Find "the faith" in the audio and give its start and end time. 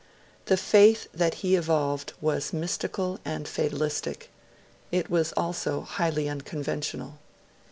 0.45-1.07